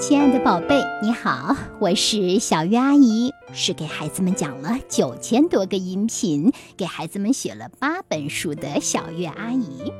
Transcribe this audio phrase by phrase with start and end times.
[0.00, 9.92] 亲爱的宝贝，你好，我是小鱼阿姨，是给孩子们讲了九千多个音频，给孩子们写了八本书的小月阿姨。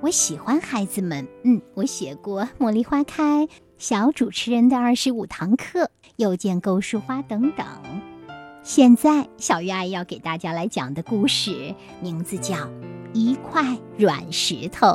[0.00, 3.44] 我喜欢孩子们，嗯，我写过《茉莉花开》、
[3.76, 7.66] 小主持人的二十五堂课、又见构树花等等。
[8.62, 12.54] 现在，小月阿姨要给大家来讲的故事名字叫
[13.12, 14.86] 《一块软石头》，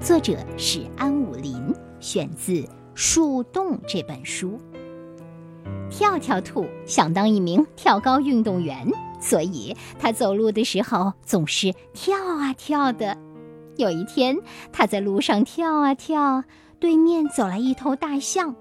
[0.00, 2.68] 作者是安武林，选自。
[2.94, 4.60] 树洞这本书，
[5.90, 8.86] 跳跳兔想当一名跳高运动员，
[9.20, 13.16] 所以他走路的时候总是跳啊跳的。
[13.76, 14.36] 有一天，
[14.72, 16.44] 他在路上跳啊跳，
[16.78, 18.54] 对面走来一头大象，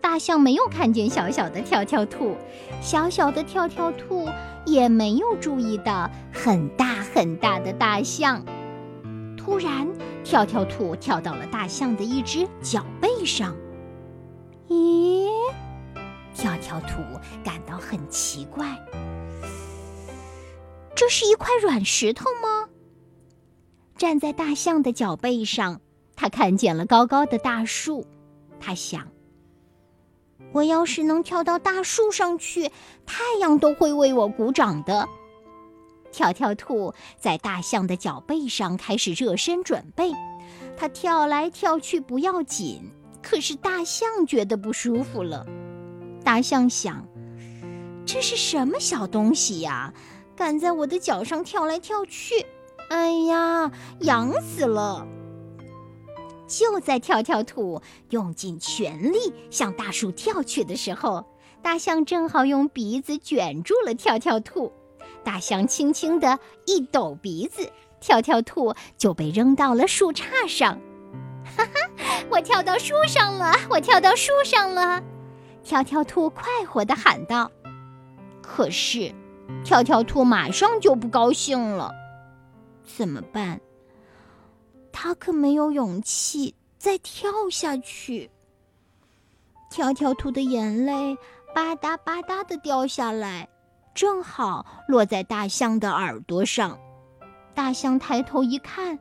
[0.00, 2.34] 大象没有看见小小的跳跳兔，
[2.80, 4.26] 小小的跳跳兔
[4.64, 8.42] 也没有注意到很大很大的大象。
[9.36, 9.86] 突然，
[10.24, 13.54] 跳跳兔跳到了大象的一只脚背上。
[14.74, 15.28] 咦，
[16.34, 16.96] 跳跳兔
[17.44, 18.76] 感到很奇怪，
[20.96, 22.68] 这是一块软石头吗？
[23.96, 25.80] 站在大象的脚背上，
[26.16, 28.04] 他看见了高高的大树。
[28.58, 29.06] 他想，
[30.52, 32.70] 我要是能跳到大树上去，
[33.06, 35.08] 太阳都会为我鼓掌的。
[36.10, 40.12] 跳跳兔在大象的脚背上开始热身准备，
[40.76, 42.90] 它跳来跳去不要紧。
[43.24, 45.46] 可是大象觉得不舒服了。
[46.22, 47.08] 大象想
[48.06, 49.92] ：“这是什么小东西呀？
[50.36, 52.44] 敢在我的脚上跳来跳去！
[52.90, 55.06] 哎呀，痒死了！”
[56.46, 57.80] 就在跳跳兔
[58.10, 61.24] 用尽全力向大树跳去的时候，
[61.62, 64.70] 大象正好用鼻子卷住了跳跳兔。
[65.24, 70.78] 大象轻轻地一抖鼻子，跳跳兔就被扔到了树杈上。
[72.34, 73.52] 我跳到树上了！
[73.70, 75.00] 我跳到树上了！
[75.62, 77.48] 跳跳兔快活地喊道。
[78.42, 79.14] 可是，
[79.64, 81.92] 跳跳兔马上就不高兴了。
[82.84, 83.60] 怎么办？
[84.90, 88.28] 他可没有勇气再跳下去。
[89.70, 91.16] 跳跳兔的眼泪
[91.54, 93.48] 吧嗒吧嗒地掉下来，
[93.94, 96.76] 正好落在大象的耳朵上。
[97.54, 98.98] 大象抬头一看，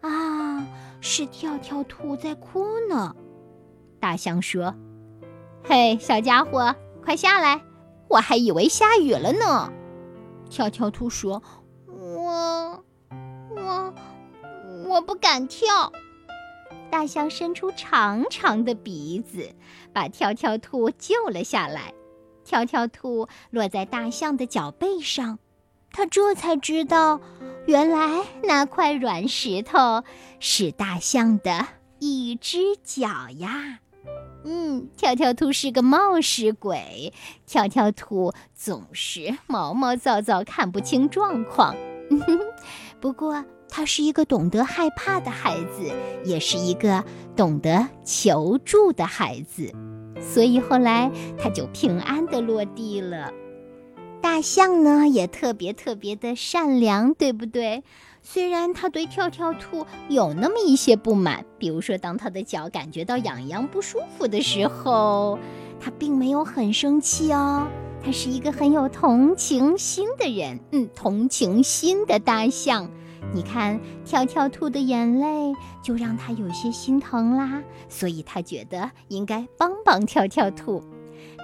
[0.00, 0.66] 啊！
[1.00, 3.14] 是跳跳兔在哭呢，
[4.00, 4.74] 大象说
[5.64, 7.60] ：“嘿，小家伙，快下来！
[8.08, 9.72] 我还以为下雨了呢。”
[10.50, 11.42] 跳跳兔说
[11.86, 12.84] ：“我，
[13.50, 13.94] 我，
[14.86, 15.92] 我不敢跳。”
[16.90, 19.54] 大象伸出长长的鼻子，
[19.92, 21.92] 把跳跳兔救了下来。
[22.44, 25.38] 跳跳兔落在大象的脚背上，
[25.98, 27.20] 他这才知道。
[27.66, 30.04] 原来那块软石头
[30.38, 31.66] 是大象的
[31.98, 33.80] 一只脚呀！
[34.44, 37.12] 嗯，跳跳兔是个冒失鬼，
[37.46, 41.74] 跳跳兔总是毛毛躁躁，看不清状况。
[43.00, 45.92] 不过，他是一个懂得害怕的孩子，
[46.24, 47.04] 也是一个
[47.34, 49.74] 懂得求助的孩子，
[50.22, 53.30] 所以后来他就平安的落地了。
[54.20, 57.82] 大象呢也特别特别的善良，对不对？
[58.22, 65.38] 虽然它对跳跳兔有那么一些不满，比如说当它的脚感觉到痒痒不舒服的时候，
[65.80, 67.66] 它并没有很生气哦。
[68.04, 72.90] 它是一个很有同情心的人，嗯，同情心的大象。
[73.34, 75.52] 你看跳跳兔的眼泪，
[75.82, 80.82] 就让它有些心疼啦，所以它觉得应该帮帮跳跳兔。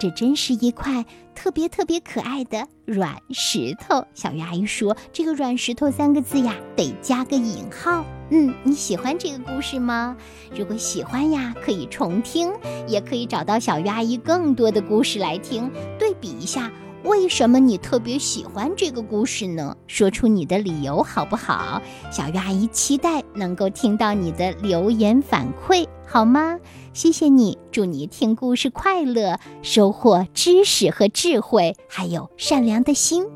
[0.01, 1.05] 这真是一块
[1.35, 4.05] 特别特别可爱的软石头。
[4.15, 10.17] 小鱼阿姨说：“这个软石头三个字呀，得加个引号。”嗯，你喜欢这个故事吗？
[10.57, 12.51] 如果喜欢呀，可以重听，
[12.89, 16.73] 也可以找到小鱼阿姨更多的故事来听，对比一下
[17.05, 19.77] 为什么你特别喜欢这个故事呢？
[19.87, 21.83] 说出你的理由好不好？
[22.11, 26.59] 小鱼阿姨期待能够听到你的留言反馈，好吗？
[26.95, 33.27] 谢谢你，祝你听故事快乐，收获知识和智慧，还有善良的心。